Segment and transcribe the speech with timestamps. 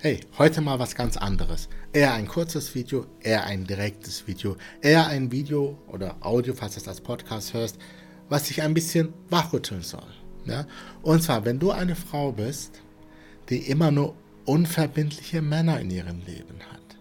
[0.00, 1.68] Hey, heute mal was ganz anderes.
[1.92, 6.80] Eher ein kurzes Video, eher ein direktes Video, eher ein Video oder Audio, falls du
[6.80, 7.78] es als Podcast hörst,
[8.28, 10.06] was dich ein bisschen wachrütteln soll.
[10.44, 10.68] Ja?
[11.02, 12.80] Und zwar, wenn du eine Frau bist,
[13.48, 14.14] die immer nur
[14.44, 16.96] unverbindliche Männer in ihrem Leben hat.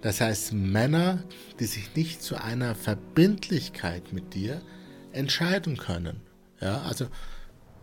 [0.00, 1.22] Das heißt Männer,
[1.60, 4.60] die sich nicht zu einer Verbindlichkeit mit dir
[5.12, 6.20] entscheiden können.
[6.60, 7.06] Ja, also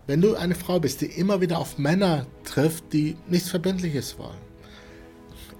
[0.07, 4.51] wenn du eine Frau bist, die immer wieder auf Männer trifft, die nichts Verbindliches wollen.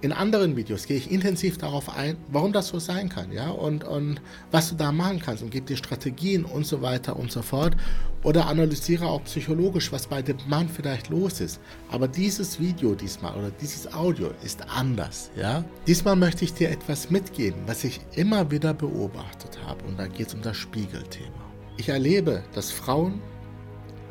[0.02, 3.84] In anderen Videos gehe ich intensiv darauf ein, warum das so sein kann, ja, und,
[3.84, 4.20] und
[4.50, 7.76] was du da machen kannst und gebe dir Strategien und so weiter und so fort.
[8.24, 11.60] Oder analysiere auch psychologisch, was bei dem Mann vielleicht los ist.
[11.88, 15.64] Aber dieses Video diesmal oder dieses Audio ist anders, ja.
[15.86, 19.84] Diesmal möchte ich dir etwas mitgeben, was ich immer wieder beobachtet habe.
[19.84, 21.52] Und da geht es um das Spiegelthema.
[21.76, 23.20] Ich erlebe, dass Frauen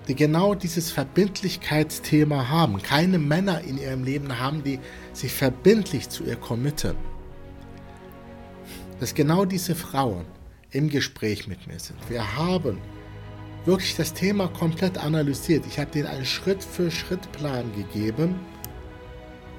[0.08, 4.80] die genau dieses Verbindlichkeitsthema haben, keine Männer in ihrem Leben haben, die
[5.14, 6.96] sich verbindlich zu ihr committen,
[9.00, 10.26] dass genau diese Frauen
[10.72, 11.98] im Gespräch mit mir sind.
[12.10, 12.80] Wir haben
[13.66, 15.66] wirklich das Thema komplett analysiert.
[15.68, 18.36] Ich habe denen einen Schritt-für-Schritt-Plan gegeben,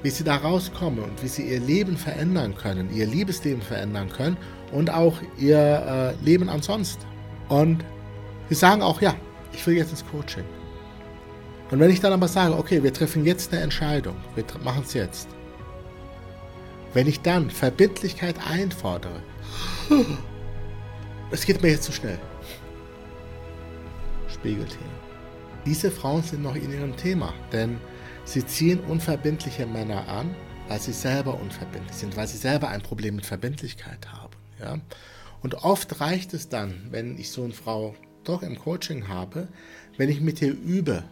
[0.03, 4.37] wie sie da rauskommen und wie sie ihr Leben verändern können, ihr Liebesleben verändern können
[4.73, 7.05] und auch ihr äh, Leben ansonsten.
[7.49, 7.85] Und
[8.49, 9.15] sie sagen auch, ja,
[9.53, 10.45] ich will jetzt ins Coaching.
[11.71, 14.93] Und wenn ich dann aber sage, okay, wir treffen jetzt eine Entscheidung, wir machen es
[14.93, 15.29] jetzt.
[16.93, 19.23] Wenn ich dann Verbindlichkeit einfordere,
[21.31, 22.19] es geht mir jetzt zu schnell.
[24.29, 24.85] Spiegelthema.
[25.65, 27.79] Diese Frauen sind noch in ihrem Thema, denn
[28.25, 30.35] sie ziehen unverbindliche Männer an,
[30.69, 34.37] weil sie selber unverbindlich sind, weil sie selber ein Problem mit Verbindlichkeit haben.
[34.61, 34.79] Ja?
[35.43, 39.49] Und oft reicht es dann, wenn ich so eine Frau doch im Coaching habe,
[39.97, 41.05] wenn ich mit dir übe,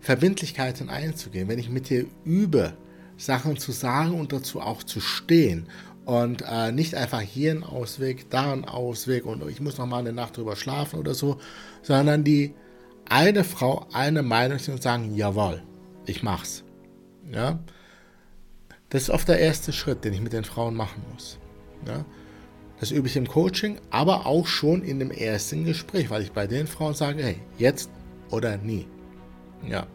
[0.00, 2.74] Verbindlichkeiten einzugehen, wenn ich mit dir übe,
[3.16, 5.66] Sachen zu sagen und dazu auch zu stehen
[6.04, 9.98] und äh, nicht einfach hier ein Ausweg, da ein Ausweg und ich muss noch mal
[9.98, 11.38] eine Nacht drüber schlafen oder so,
[11.82, 12.54] sondern die
[13.08, 15.62] eine Frau eine Meinung und sagen, jawohl,
[16.06, 16.62] ich mach's.
[17.30, 17.58] Ja?
[18.90, 21.38] Das ist oft der erste Schritt, den ich mit den Frauen machen muss.
[21.86, 22.04] Ja?
[22.80, 26.46] Das übe ich im Coaching, aber auch schon in dem ersten Gespräch, weil ich bei
[26.46, 27.90] den Frauen sage, hey, jetzt
[28.30, 28.86] oder nie.
[29.68, 29.86] Ja.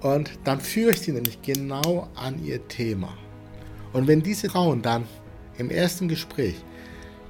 [0.00, 3.16] Und dann führe ich sie nämlich genau an ihr Thema.
[3.92, 5.06] Und wenn diese Frauen dann
[5.58, 6.56] im ersten Gespräch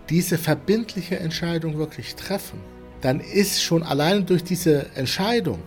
[0.08, 2.60] diese verbindliche Entscheidung wirklich treffen,
[3.00, 5.60] dann ist schon allein durch diese Entscheidung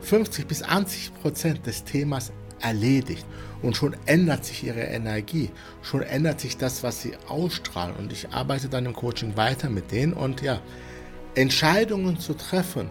[0.00, 3.26] 50 bis 80 Prozent des Themas erledigt.
[3.62, 5.50] Und schon ändert sich ihre Energie,
[5.82, 7.96] schon ändert sich das, was sie ausstrahlen.
[7.96, 10.60] Und ich arbeite dann im Coaching weiter mit denen und ja,
[11.34, 12.90] Entscheidungen zu treffen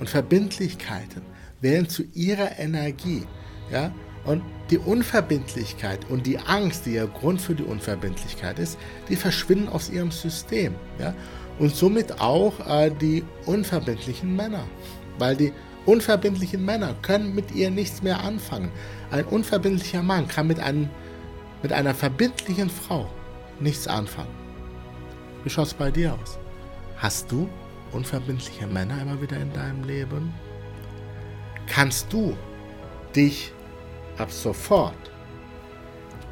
[0.00, 1.22] und Verbindlichkeiten
[1.60, 3.22] werden zu ihrer Energie.
[3.70, 3.92] Ja?
[4.24, 8.76] Und die Unverbindlichkeit und die Angst, die ja Grund für die Unverbindlichkeit ist,
[9.08, 10.74] die verschwinden aus ihrem System.
[10.98, 11.14] Ja?
[11.58, 14.64] Und somit auch äh, die unverbindlichen Männer.
[15.18, 15.52] Weil die
[15.86, 18.70] unverbindlichen Männer können mit ihr nichts mehr anfangen.
[19.10, 20.90] Ein unverbindlicher Mann kann mit, einem,
[21.62, 23.08] mit einer verbindlichen Frau
[23.60, 24.34] nichts anfangen.
[25.44, 26.38] Wie schaut es bei dir aus?
[26.96, 27.48] Hast du
[27.92, 30.34] unverbindliche Männer immer wieder in deinem Leben?
[31.66, 32.36] Kannst du
[33.14, 33.52] dich
[34.18, 34.94] ab sofort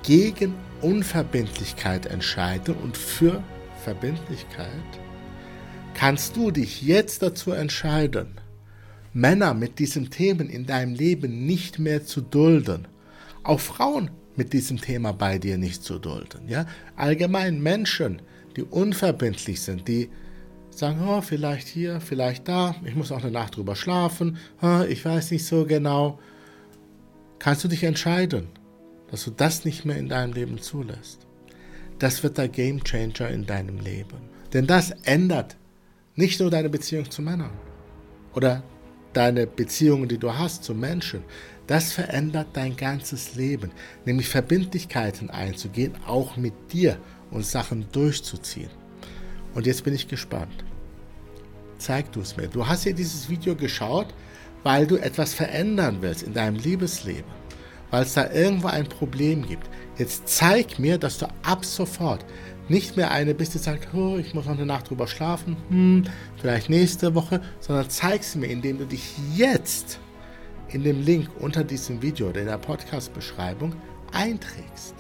[0.02, 3.42] gegen Unverbindlichkeit entscheiden und für
[3.84, 4.68] Verbindlichkeit?
[5.94, 8.40] Kannst du dich jetzt dazu entscheiden,
[9.14, 12.88] Männer mit diesen Themen in deinem Leben nicht mehr zu dulden.
[13.44, 16.48] Auch Frauen mit diesem Thema bei dir nicht zu dulden.
[16.48, 16.66] Ja?
[16.96, 18.20] Allgemein Menschen,
[18.56, 20.10] die unverbindlich sind, die
[20.70, 25.04] sagen, oh, vielleicht hier, vielleicht da, ich muss auch eine Nacht drüber schlafen, oh, ich
[25.04, 26.18] weiß nicht so genau.
[27.38, 28.48] Kannst du dich entscheiden,
[29.10, 31.26] dass du das nicht mehr in deinem Leben zulässt?
[32.00, 34.18] Das wird der Game Changer in deinem Leben.
[34.52, 35.56] Denn das ändert
[36.16, 37.52] nicht nur deine Beziehung zu Männern
[38.34, 38.64] oder
[39.16, 41.24] deine Beziehungen, die du hast zu Menschen,
[41.66, 43.70] das verändert dein ganzes Leben,
[44.04, 46.98] nämlich Verbindlichkeiten einzugehen, auch mit dir
[47.30, 48.70] und Sachen durchzuziehen.
[49.54, 50.64] Und jetzt bin ich gespannt.
[51.78, 52.48] Zeig du es mir.
[52.48, 54.14] Du hast hier dieses Video geschaut,
[54.62, 57.30] weil du etwas verändern willst in deinem Liebesleben,
[57.90, 59.68] weil es da irgendwo ein Problem gibt.
[59.98, 62.24] Jetzt zeig mir, dass du ab sofort
[62.68, 66.04] nicht mehr eine bist, die sagt, oh, ich muss noch eine Nacht drüber schlafen, hm,
[66.36, 69.98] vielleicht nächste Woche, sondern zeig sie mir, indem du dich jetzt
[70.68, 73.74] in dem Link unter diesem Video oder in der Podcast-Beschreibung
[74.12, 74.94] einträgst.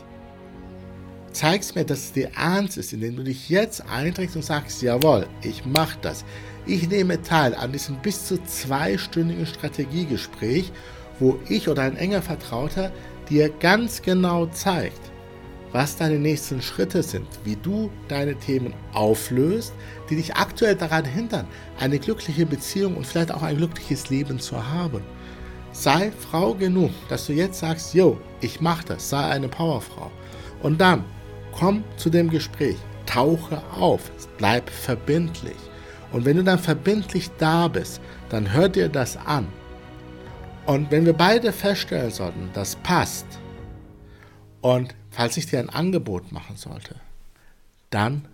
[1.32, 5.26] Zeigst mir, dass es dir ernst ist, indem du dich jetzt einträgst und sagst, jawohl,
[5.42, 6.24] ich mache das.
[6.66, 10.70] Ich nehme teil an diesem bis zu zweistündigen Strategiegespräch
[11.18, 12.90] wo ich oder ein enger Vertrauter
[13.28, 15.00] dir ganz genau zeigt,
[15.74, 19.72] was deine nächsten Schritte sind, wie du deine Themen auflöst,
[20.08, 21.48] die dich aktuell daran hindern,
[21.80, 25.02] eine glückliche Beziehung und vielleicht auch ein glückliches Leben zu haben.
[25.72, 30.12] Sei Frau genug, dass du jetzt sagst, yo, ich mache das, sei eine Powerfrau.
[30.62, 31.04] Und dann
[31.50, 35.56] komm zu dem Gespräch, tauche auf, bleib verbindlich.
[36.12, 39.48] Und wenn du dann verbindlich da bist, dann hör dir das an.
[40.66, 43.26] Und wenn wir beide feststellen sollten, das passt,
[44.64, 46.96] und falls ich dir ein Angebot machen sollte,
[47.90, 48.26] dann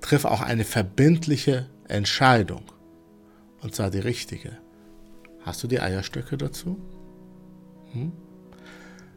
[0.00, 2.62] triff auch eine verbindliche Entscheidung.
[3.60, 4.56] Und zwar die richtige.
[5.42, 6.78] Hast du die Eierstöcke dazu?
[7.92, 8.12] Hm?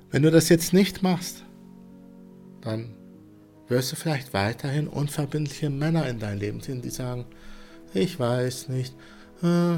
[0.09, 1.43] Wenn du das jetzt nicht machst,
[2.61, 2.95] dann
[3.67, 7.25] wirst du vielleicht weiterhin unverbindliche Männer in dein Leben sehen, die sagen,
[7.93, 8.93] ich weiß nicht,
[9.41, 9.77] äh,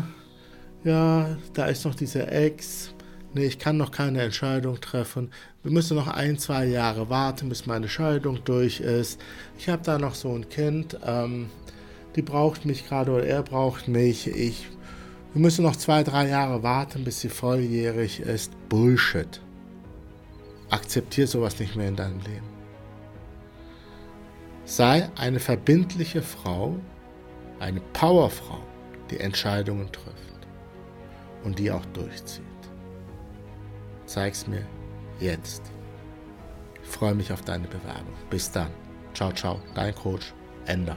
[0.84, 2.94] ja, da ist noch diese Ex,
[3.34, 5.32] nee, ich kann noch keine Entscheidung treffen,
[5.64, 9.20] wir müssen noch ein, zwei Jahre warten, bis meine Scheidung durch ist.
[9.58, 11.50] Ich habe da noch so ein Kind, ähm,
[12.16, 14.28] die braucht mich gerade oder er braucht mich.
[14.28, 14.68] Ich,
[15.34, 18.52] wir müssen noch zwei, drei Jahre warten, bis sie volljährig ist.
[18.68, 19.42] Bullshit.
[20.70, 22.54] Akzeptier sowas nicht mehr in deinem Leben.
[24.66, 26.76] Sei eine verbindliche Frau,
[27.60, 28.60] eine Powerfrau,
[29.10, 30.48] die Entscheidungen trifft
[31.44, 32.44] und die auch durchzieht.
[34.14, 34.64] Zeig's mir
[35.20, 35.64] jetzt.
[36.84, 38.14] Ich freue mich auf deine Bewerbung.
[38.30, 38.70] Bis dann.
[39.16, 39.60] Ciao, ciao.
[39.74, 40.36] Dein Coach.
[40.68, 40.96] Ender.